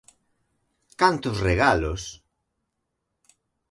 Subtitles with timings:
[1.01, 2.03] Cantos regalos.